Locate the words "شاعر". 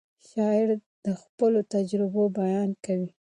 0.29-0.69